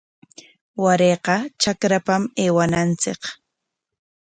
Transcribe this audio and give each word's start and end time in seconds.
Warayqa 0.83 1.35
trakrapam 1.59 2.23
aywananchik. 2.41 3.21